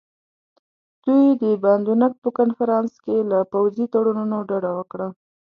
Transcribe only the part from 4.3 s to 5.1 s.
ډډه وکړه.